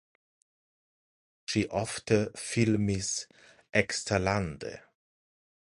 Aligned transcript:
Ŝi 1.53 1.61
ofte 1.81 2.17
filmis 2.45 3.13
eksterlande. 3.83 4.77